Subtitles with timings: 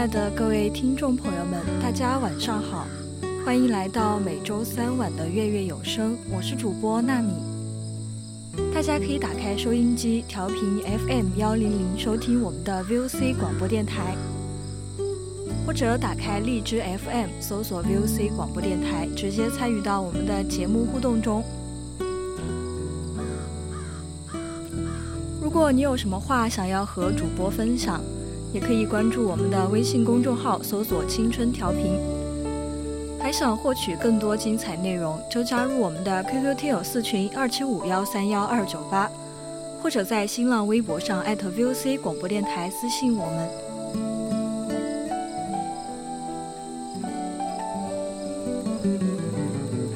[0.00, 2.86] 亲爱的各位听众朋友们，大家晚上好，
[3.44, 7.34] 欢迎来到每周三晚的月月有声，我是主播纳米。
[8.72, 14.16] 大家可以打开收音机调频 FM 幺零零收听我们的 VOC 广播电台，
[15.66, 21.44] 或者打开荔枝 FM 搜索 VOC 广播电台，直接参与到我们的节目互动中。
[25.42, 28.00] 如果你有什么话想要和主播分享，
[28.52, 31.98] 也可以关注我们的微信公众号，搜索“青春调频”。
[33.22, 39.10] 还想获取更多精彩内容，就加入我们的 QQ 听友四群二七五幺三幺二九八，
[39.82, 43.48] 或者在新浪微博上艾特 VOC 广播电台私信我们。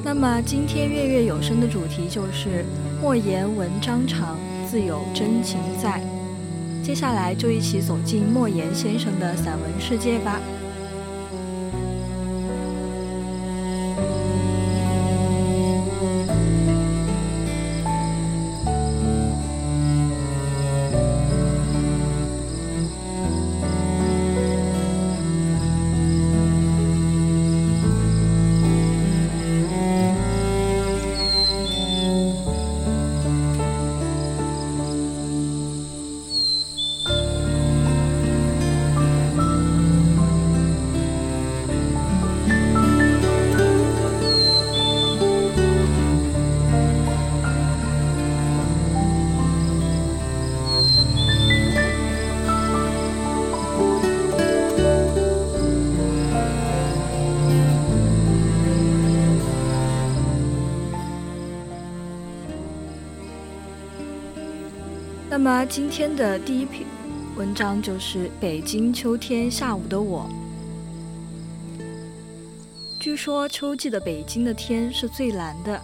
[0.03, 2.63] 那么今天月月有声的主题就是
[3.01, 4.37] “莫言文章长，
[4.69, 5.99] 自有真情在”。
[6.85, 10.39] 接下来就一起走进莫言先生的散文世界吧。
[65.45, 66.87] 么今天的第一篇
[67.35, 70.27] 文章就是《北京秋天下午的我》。
[72.99, 75.79] 据说秋季的北京的天是最蓝的，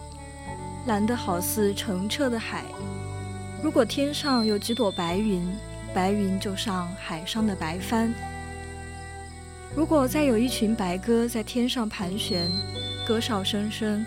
[0.87, 2.65] 蓝的好似澄澈的海。
[3.61, 5.47] 如果天上有几朵白云，
[5.93, 8.11] 白云就像海上的白帆。
[9.75, 12.49] 如果再有一群白鸽在天上盘旋，
[13.07, 14.03] 歌哨声声，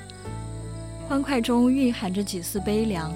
[1.09, 3.13] 欢快中蕴含着几丝悲凉。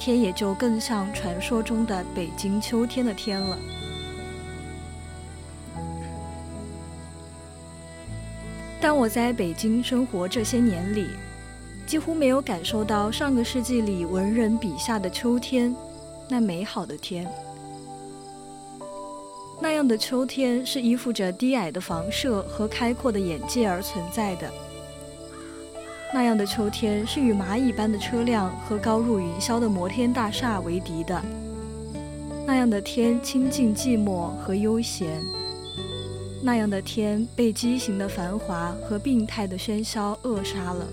[0.00, 3.58] 天也就更像传说中的北京秋天的天了。
[8.80, 11.06] 但我在北京生活这些年里，
[11.86, 15.76] 几乎没有感受到上个世纪里文人笔下的秋天，
[16.30, 17.30] 那美好的天。
[19.60, 24.50] 那样的秋天是依附着低矮的房舍和开阔的眼界而存在的。
[26.12, 31.22] 那样的秋天是与蚂蚁般的车辆和高入云霄的摩天大厦为敌的。
[32.44, 35.22] 那样的天清静寂寞和悠闲。
[36.42, 40.88] 那样的天被畸形的繁华和病态的喧嚣扼杀了。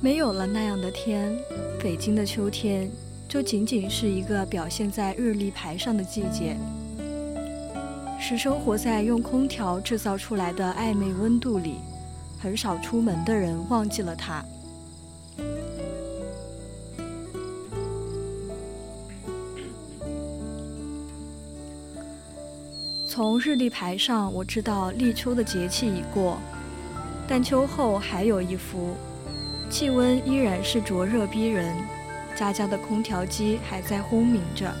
[0.00, 1.34] 没有了那样的天，
[1.82, 2.90] 北京的秋天
[3.26, 6.56] 就仅仅是一个表现在日历牌上的季节，
[8.20, 11.76] 是生活在用空调制造出来的暧昧温度里。
[12.38, 14.44] 很少出门的人忘记了它。
[23.06, 26.38] 从日历牌上，我知道立秋的节气已过，
[27.26, 28.94] 但秋后还有一幅，
[29.68, 31.74] 气温依然是灼热逼人，
[32.36, 34.72] 家家的空调机还在轰鸣着。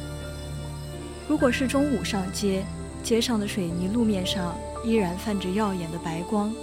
[1.26, 2.64] 如果是中午上街，
[3.02, 6.54] 街上的水泥路面上依然泛着耀眼的白光。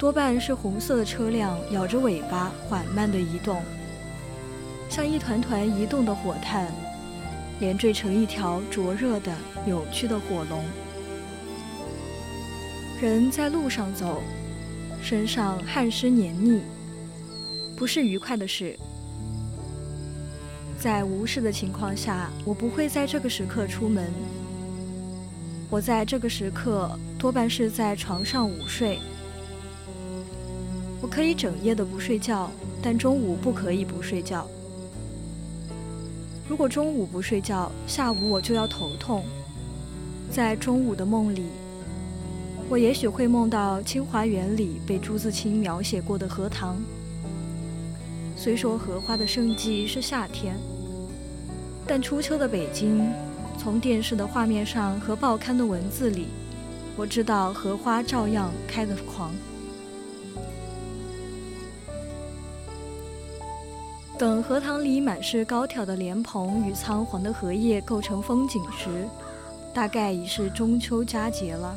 [0.00, 3.60] 多半是红色的车辆摇着尾巴缓慢地移动，
[4.88, 6.72] 像一团团移动的火炭，
[7.60, 9.30] 连缀成一条灼热的、
[9.66, 10.64] 扭曲的火龙。
[12.98, 14.22] 人在路上走，
[15.02, 16.62] 身上汗湿黏腻，
[17.76, 18.74] 不是愉快的事。
[20.78, 24.10] 在无事的情况下，我不会在这个时刻出门。
[25.68, 28.98] 我在这个时刻多半是在床上午睡。
[31.10, 32.48] 可以整夜的不睡觉，
[32.80, 34.46] 但中午不可以不睡觉。
[36.48, 39.24] 如果中午不睡觉，下午我就要头痛。
[40.30, 41.46] 在中午的梦里，
[42.68, 46.80] 我也许会梦到清华园里被朱自清描写过的荷塘。
[48.36, 50.56] 虽说荷花的盛季是夏天，
[51.86, 53.12] 但初秋的北京，
[53.58, 56.28] 从电视的画面上和报刊的文字里，
[56.96, 59.32] 我知道荷花照样开得狂。
[64.20, 69.08] 等荷塘里满是高挑的莲蓬与苍黄的荷叶构成风景时，
[69.72, 71.74] 大概已是中秋佳节了。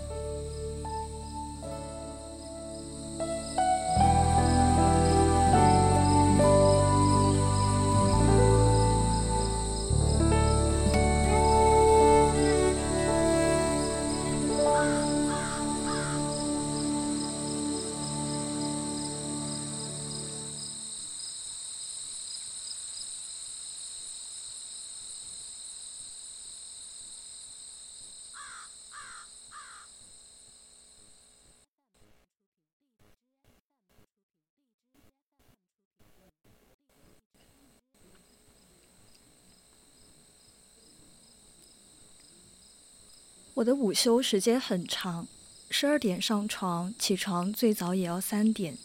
[43.55, 45.27] 我的午休时间很长，
[45.69, 48.75] 十二点上床，起床最早也要三点，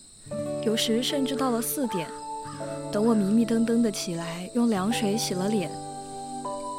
[0.63, 2.07] 有时甚至到了四点。
[2.93, 5.71] 等我迷迷瞪瞪的起来，用凉水洗了脸，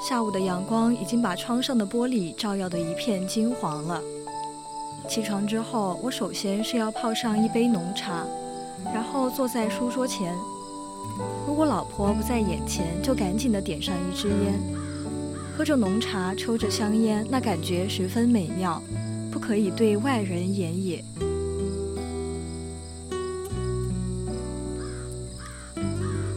[0.08, 4.00] 下午的阳光已经把窗上的玻璃照耀得一片金黄了。
[5.10, 8.24] 起床之后，我首先是要泡上一杯浓茶，
[8.94, 10.36] 然后坐在书桌前，
[11.48, 14.89] 如果老婆不在眼前，就赶紧的点上一支烟。
[15.60, 18.82] 喝着浓茶，抽着香烟，那感觉十分美妙，
[19.30, 21.04] 不可以对外人言也。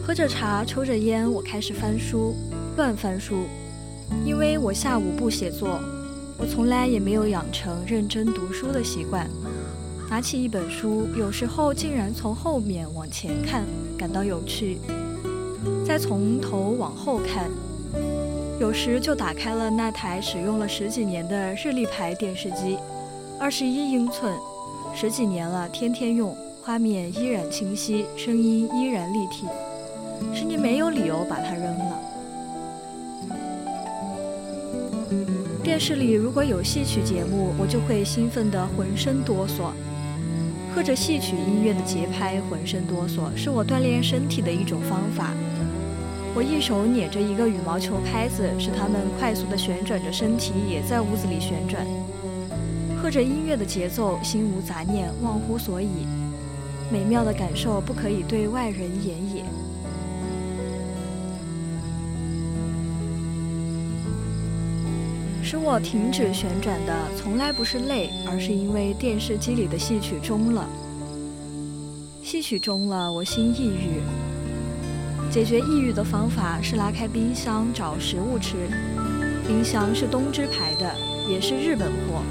[0.05, 2.35] 喝着茶，抽着烟，我开始翻书，
[2.75, 3.45] 乱翻书，
[4.25, 5.79] 因为我下午不写作，
[6.37, 9.29] 我从来也没有养成认真读书的习惯。
[10.09, 13.63] 拿起一本书，有时候竟然从后面往前看，
[13.97, 14.79] 感到有趣，
[15.87, 17.49] 再从头往后看。
[18.63, 22.77] 有时就打开了那台使用了十几年的日立牌电视机，
[23.37, 24.33] 二十一英寸，
[24.95, 29.47] 十几年了，天天用，画面依然清晰，声音依然立体，
[30.33, 31.99] 是你没有理由把它扔了。
[35.61, 39.73] 电视里如果有戏曲节目，我就会兴奋得浑身哆嗦，
[40.73, 45.33] 和着戏曲音乐的节拍，浑身哆嗦，是我锻炼身体的一种方法。
[46.35, 51.85] 我一手捻着一个羽毛球拍子，使它们快速地旋转着身体，也在屋子里旋转，
[52.99, 56.07] 和着音乐的节奏，心无杂念，忘乎所以，
[56.91, 59.45] 美妙的感受不可以对外人言也。
[65.43, 70.67] 使我停止旋转的，从来不是累，而是因为电视机里的戏曲终了。
[72.23, 74.22] 戏曲终了，我心抑郁。
[75.33, 78.55] 解决抑郁的方法是拉开冰箱找食物吃，
[79.47, 80.93] 冰箱是东芝牌的，
[81.27, 82.21] 也是日本货，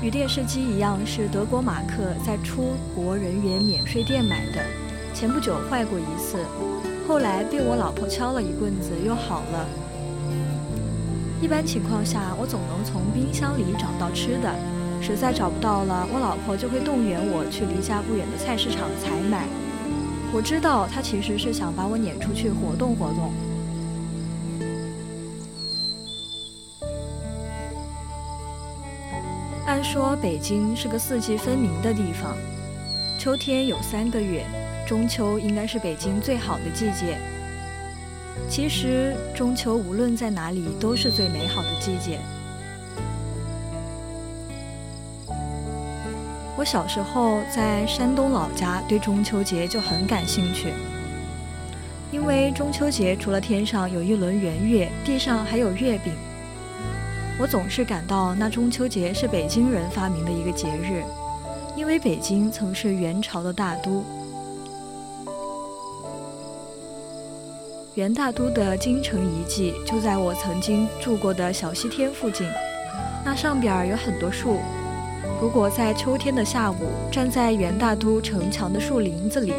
[0.00, 4.64] 与电视机一样是德国马克在出国人员免税店买的，
[5.12, 6.38] 前不久坏过一次，
[7.06, 9.68] 后来被我老婆敲了一棍子又好了。
[11.42, 14.50] 一般情况下，我总能从冰箱里找到吃的，
[15.02, 19.46] 实在找不到了，我老婆就会动员我去离家不远的菜市场采买。
[20.34, 23.32] 我知道他其实是想把我撵出去活动活动。
[29.66, 32.34] 按说北京是个四季分明的地方，
[33.18, 34.44] 秋天有三个月，
[34.86, 37.18] 中秋应该是北京最好的季节。
[38.48, 42.18] 其实中秋无论在哪里都是最美好的季节。
[46.62, 50.72] 我小时候在山东老家，对中秋节就很感兴趣。
[52.12, 56.12] 因为中秋节除了天上有一轮圆月，地上还有月饼。
[57.36, 61.02] 我总是感到那中秋节是北京人发明的一个节日，
[61.74, 64.04] 因为北京曾是元朝的大都。
[67.94, 72.48] 元大都的京城遗迹就在我曾经住过的小西天附近，
[73.24, 74.58] 那上边有很多树。
[75.42, 76.76] 如果在秋天的下午
[77.10, 79.52] 站在元大都城墙的树林子里，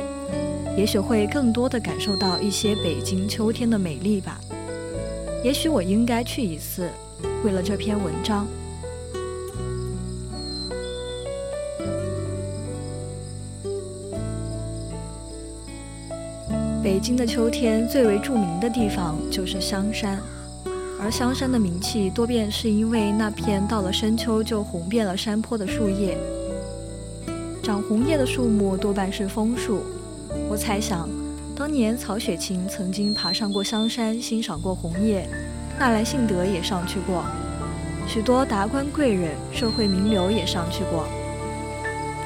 [0.77, 4.39] 也许会更多的感受到一些北京秋天的美丽吧。
[5.43, 6.89] 也许我应该去一次，
[7.43, 8.47] 为了这篇文章。
[16.81, 20.17] 北京的秋天最为著名的地方就是香山，
[21.03, 26.17] 而香山的名气多变是因为那片到了深秋就红遍了山坡的树叶。
[27.61, 29.83] 长红叶的树木多半是枫树。
[30.49, 31.09] 我猜想，
[31.53, 35.27] 当年曹雪芹曾经爬上过香山欣赏过红叶，
[35.77, 37.25] 纳兰性德也上去过，
[38.07, 41.05] 许多达官贵人、社会名流也上去过。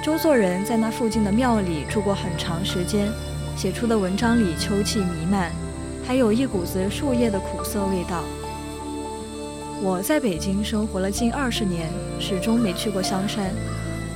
[0.04, 3.10] 周作人在那附近的庙里住过很长时间。
[3.56, 5.52] 写出的文章里秋气弥漫，
[6.06, 8.22] 还有一股子树叶的苦涩味道。
[9.80, 11.88] 我在北京生活了近二十年，
[12.20, 13.54] 始终没去过香山，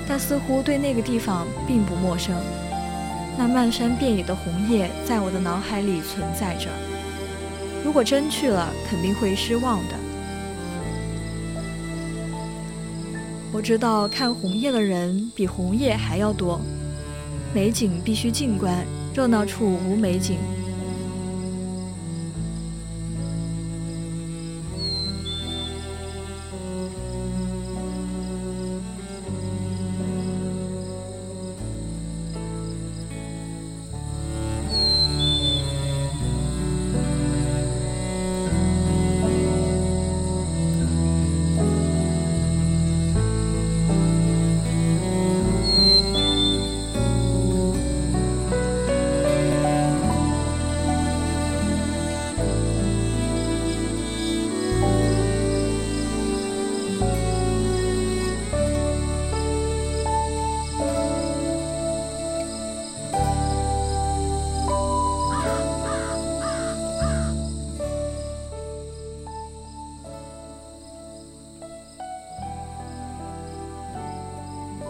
[0.08, 2.36] 但似乎对那个地方并不陌生。
[3.38, 6.68] 那漫山遍野的红叶在我的脑海里存在着。
[7.86, 9.96] 如果真去了，肯定会失望的。
[13.54, 16.60] 我知道看红叶的人比红叶还要多，
[17.54, 18.84] 美景必须静观。
[19.14, 20.38] 热闹处无美景。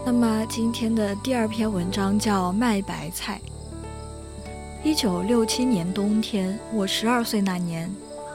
[0.04, 3.40] 那么今天的第二篇文章叫《卖白菜》。
[4.84, 7.90] 一九六七年冬天，我十二岁那年，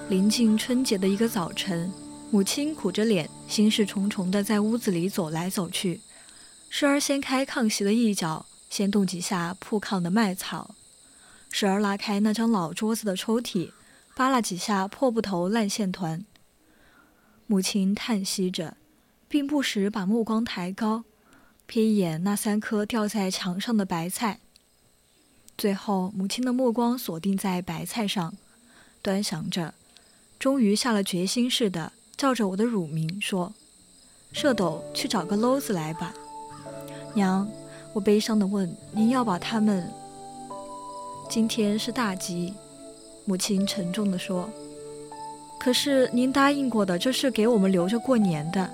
[0.09, 1.93] 临近春节的一个早晨，
[2.31, 6.01] 母亲苦着脸，心事重重地在屋子里走来走去，
[6.71, 10.77] 时而掀开炕席的一角，掀动几下铺炕的麦草；
[11.51, 13.73] 时而拉开那张老桌子的抽屉，
[14.15, 16.25] 扒拉几下破布头烂线团。
[17.49, 18.77] 母亲叹息着，
[19.29, 21.03] 并不时把目光抬高。
[21.69, 24.39] 瞥一眼那三颗吊在墙上的白菜，
[25.59, 28.35] 最后母亲的目光锁定在白菜上，
[29.03, 29.75] 端详着，
[30.39, 33.53] 终于下了决心似的，叫着我的乳名说
[34.33, 36.15] ：“舍斗，去找个篓子来吧。”
[37.15, 37.49] 娘，
[37.93, 39.91] 我悲伤的问：“您要把它们？”
[41.29, 42.55] 今天是大吉，
[43.25, 44.49] 母亲沉重的说
[45.59, 48.71] ：“可是您答应过的，这是给我们留着过年的。”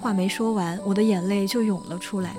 [0.00, 2.34] 话没说完，我的眼泪就涌了出来。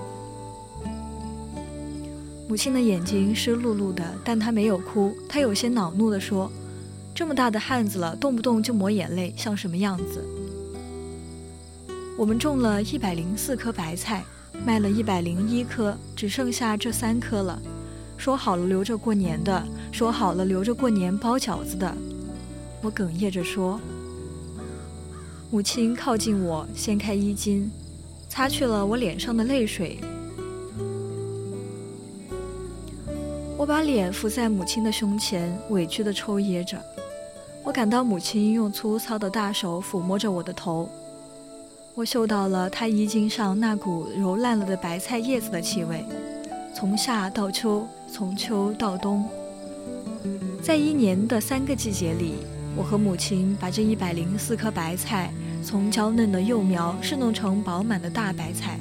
[2.47, 5.13] 母亲的眼睛湿漉漉的，但她没有哭。
[5.27, 6.51] 她有些恼怒地说
[7.13, 10.25] ：“这么大的汉子了，动不动就抹眼泪，像什么样子？”
[12.17, 14.23] 我们种了一百零四棵白菜，
[14.65, 17.61] 卖了一百零一颗，只剩下这三颗了。
[18.17, 21.95] 说好了留着过年的，说好了留着过年包饺子的。
[22.81, 23.79] 我哽咽着说。
[25.51, 27.71] 母亲靠近我，掀开衣襟，
[28.29, 29.97] 擦去了我脸上的泪水。
[33.57, 36.79] 我把脸伏在母亲的胸前，委屈地抽噎着。
[37.63, 40.87] 我感到母亲用粗糙的大手抚摸着我的头，
[41.95, 46.05] 我嗅到了她衣襟上那股揉烂了的白菜叶子的气味。
[46.75, 49.25] 从夏到秋，从秋到冬，
[50.61, 52.35] 在一年的三个季节里。
[52.77, 58.79] 我和母亲把这一百零四颗白菜从娇嫩的幼苗侍弄成饱满的大白菜。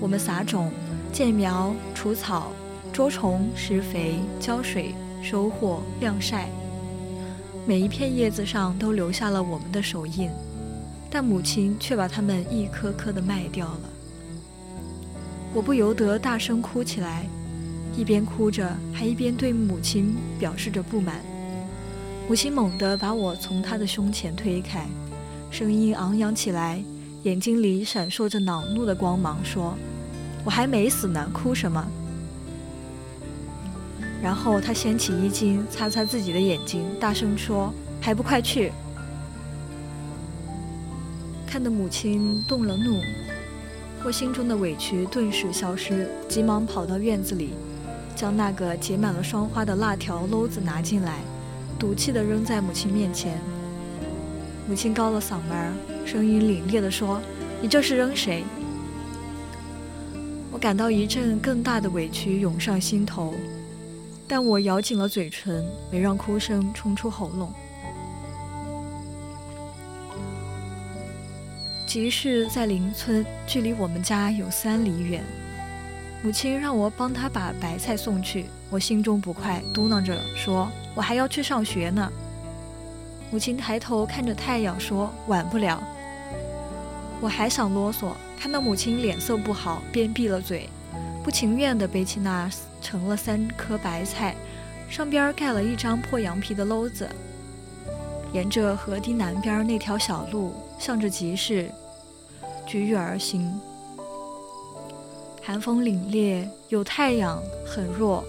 [0.00, 0.70] 我们撒种、
[1.12, 2.52] 建苗、除草、
[2.92, 6.48] 捉虫、施肥、浇水、收获、晾晒，
[7.66, 10.30] 每一片叶子上都留下了我们的手印，
[11.10, 13.80] 但母亲却把它们一颗颗的卖掉了。
[15.54, 17.24] 我不由得大声哭起来，
[17.96, 21.16] 一边哭着，还一边对母亲表示着不满。
[22.28, 24.86] 母亲猛地把我从她的胸前推开，
[25.50, 26.82] 声音昂扬起来，
[27.22, 29.74] 眼睛里闪烁着恼怒的光芒，说
[30.44, 31.86] ：“我还没死呢，哭什么？”
[34.22, 38.72] 然后他掀起衣襟，擦擦自己的眼睛，大声说：“还不快去！”
[41.46, 43.00] 看得母亲动了怒，
[44.04, 47.50] 我心中的委屈顿时消失，急忙跑到院子里，
[48.14, 51.20] 将那个结满了霜花的辣条篓子拿进来，
[51.78, 53.40] 赌气地扔在母亲面前。
[54.68, 55.72] 母亲高了嗓门，
[56.04, 57.20] 声音凛冽地说
[57.62, 58.42] ：“你这是扔谁？”
[60.50, 63.34] 我感到一阵更大的委屈涌上心头。
[64.28, 67.52] 但我咬紧了嘴唇，没让哭声冲出喉咙。
[71.86, 75.22] 集市在邻村，距离我们家有三里远。
[76.24, 82.10] 母亲让我帮她把白菜送去，我心中不快，嘟囔着说：“我还要去上学呢。”
[83.30, 85.82] 母亲抬头看着太阳说：“晚不了。”
[87.20, 90.68] 我还想啰嗦，看到母亲脸色不好，便闭了嘴。
[91.24, 92.48] 不情愿地背起那
[92.80, 94.36] 盛了三颗白菜，
[94.88, 97.08] 上边盖了一张破羊皮的篓子，
[98.32, 101.68] 沿着河堤南边那条小路，向着集市
[102.64, 103.60] 举玉而行。
[105.42, 108.22] 寒风凛冽，有太阳，很弱，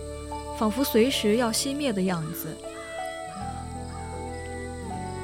[0.58, 2.58] 仿佛随时要熄灭的样子。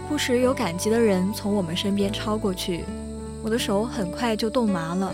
[0.07, 2.83] 不时有赶集的人从我们身边超过去，
[3.41, 5.11] 我的手很快就冻麻了。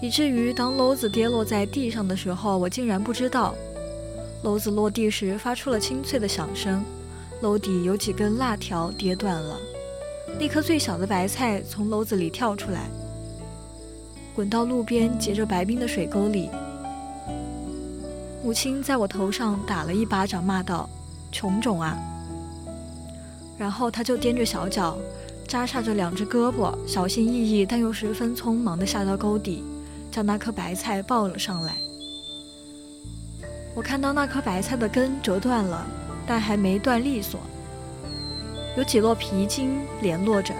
[0.00, 3.54] 以至于当篓子跌落在地上的时候，我竟然不知道。
[4.42, 6.84] 篓子落地时发出了清脆的响声，
[7.42, 9.58] 篓底有几根辣条跌断了，
[10.38, 12.88] 那颗最小的白菜从篓子里跳出来，
[14.34, 16.50] 滚到路边结着白冰的水沟里。
[18.42, 20.88] 母亲在我头上打了一巴掌，骂道
[21.32, 21.98] ：“穷种啊！”
[23.56, 24.98] 然后他就踮着小脚，
[25.46, 29.62] 扎煞着两只胳膊，小心翼翼但又十分匆忙地下到沟底。
[30.10, 31.76] 将那颗白菜抱了上来。
[33.74, 35.84] 我看到那颗白菜的根折断了，
[36.24, 37.40] 但还没断利索，
[38.76, 40.54] 有几摞皮筋联络着。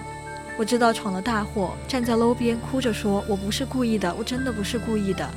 [0.59, 5.31] 我知道闯了大祸，站在楼边哭着说：“我不是故意的，我真的不是故意的。”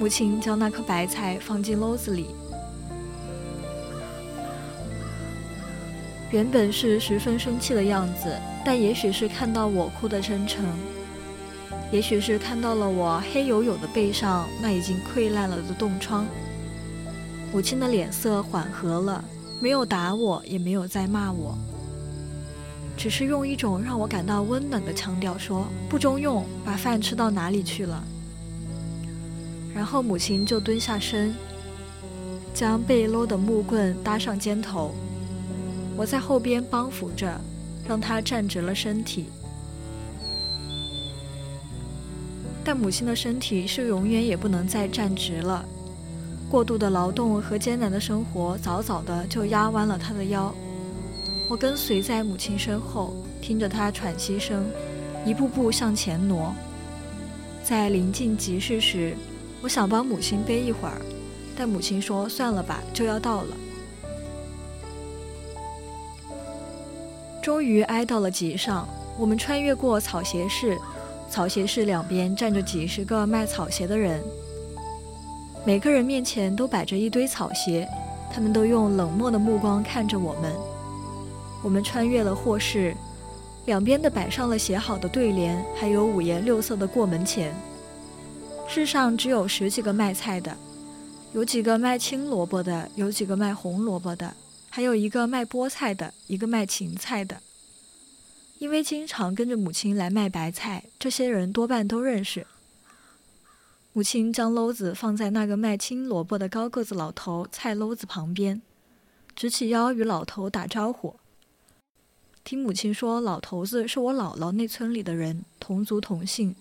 [0.00, 2.34] 母亲将那颗白菜放进篓子里。
[6.34, 10.64] 原本是十分生气的样子，但也许是看到我哭得真诚，
[11.92, 16.26] 也许是看到了我黑黝黝的背上那已经溃烂了的冻疮，
[17.52, 19.24] 母亲的脸色缓和了，
[19.60, 21.56] 没有打我，也没有再骂我，
[22.96, 28.02] 只是用一种让我感到温暖的腔调说：“不中用，把饭吃到哪里去了？”
[29.72, 31.32] 然后母亲就蹲下身，
[32.52, 34.92] 将背篓的木棍搭上肩头。
[35.96, 37.40] 我在后边帮扶着，
[37.86, 39.26] 让他站直了身体。
[42.64, 45.64] 但母亲的身体是永远也不能再站直了，
[46.50, 50.54] 过度的劳动和艰难的生活早早的就压弯了她的腰。
[51.48, 54.64] 我跟随在母亲身后，听着她喘息声，
[55.26, 56.54] 一步步向前挪。
[57.62, 59.14] 在临近集市时，
[59.62, 61.00] 我想帮母亲背一会儿，
[61.54, 63.56] 但母亲说：“算了吧，就要到了。”
[67.44, 70.78] 终于挨到了集上，我们穿越过草鞋市，
[71.28, 74.18] 草鞋市两边站着几十个卖草鞋的人，
[75.62, 77.86] 每个人面前都摆着一堆草鞋，
[78.32, 80.54] 他们都用冷漠的目光看着我们。
[81.62, 82.96] 我们穿越了货市，
[83.66, 87.54] 两边的摆上了写好的对联，还有五颜六色的过门钱。
[88.66, 90.56] 世上只有十几个卖菜的，
[91.34, 94.32] 有几个卖青萝卜的，有几个卖红萝卜的。
[94.74, 97.40] 还有一个卖菠菜的，一个卖芹菜的。
[98.58, 102.44] 因为经常跟着母亲来卖白菜，这些人多半都认识。
[103.92, 108.60] 母亲将篓子放在那个卖青萝卜的高个子老头菜篓子旁边，
[109.36, 111.14] 直起腰与老头打招呼。
[112.42, 116.56] 听母亲说，老头子是我姥姥那村里的人，同族同姓。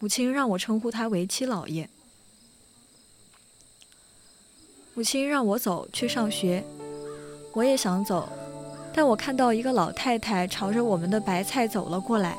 [0.00, 1.88] 母亲让我称呼他为七老爷。
[4.92, 6.62] 母亲让我走去上学。
[7.54, 8.28] 我也想走，
[8.92, 12.36] 但我看到一个老太太朝着我们的白菜走了过来，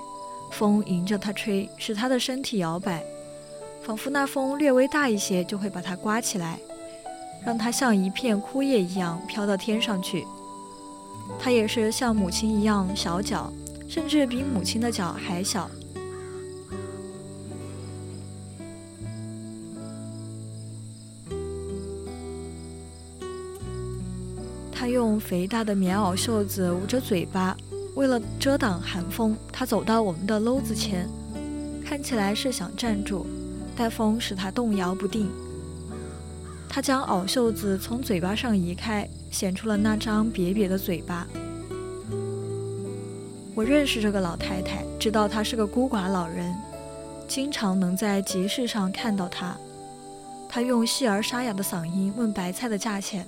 [0.52, 3.02] 风迎着她吹，使她的身体摇摆，
[3.82, 6.60] 仿佛那风略微大一些就会把它刮起来，
[7.46, 10.28] 让它像一片枯叶一样飘到天上去。
[11.40, 13.52] 她也是像母亲一样小脚，
[13.88, 15.70] 甚至比母亲的脚还小。
[24.86, 27.58] 他用肥大的棉袄袖子捂着嘴巴，
[27.96, 31.10] 为了遮挡寒风，他走到我们的篓子前，
[31.84, 33.26] 看起来是想站住，
[33.76, 35.28] 但风使他动摇不定。
[36.70, 41.26] 他将袄袖子从嘴巴上移开，显出了那张瘪瘪的嘴巴。
[43.56, 46.56] 我认识这个老太太，知道她是个孤寡老人，
[47.28, 49.58] 经常能在集市上看到她。
[50.48, 53.28] 她用细而沙哑的嗓音问白菜的价钱。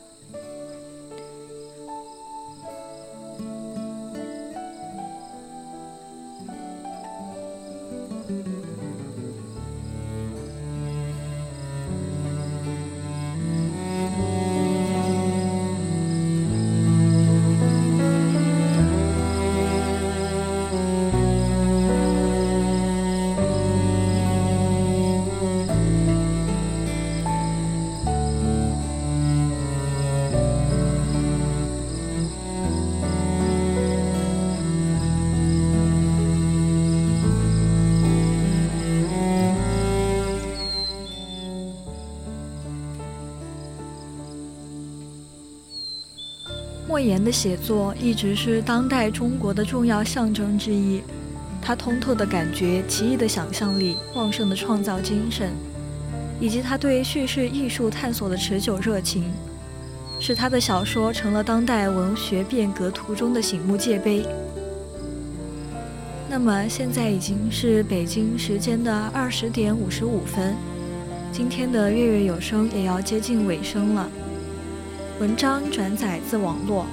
[46.97, 50.99] 莫言的写作一直是当代中国的重要象征之一。
[51.62, 55.51] 他通透的感觉、奇异的想象力、旺盛的创造精神，
[56.39, 59.25] 以及他对叙事艺术探索的持久热情，
[60.19, 64.25] 使他的小说成了当代文学变革途中的醒目界碑。
[66.27, 70.55] 那么，现在已经是北京时间的二十点五十五分，
[71.31, 74.10] 今天的月月有声也要接近尾声了。
[75.19, 76.86] 文章转载自网络，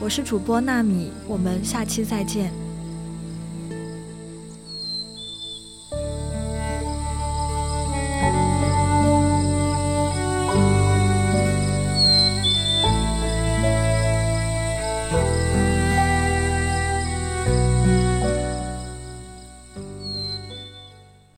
[0.00, 2.50] 我是主播纳米，我们下期再见。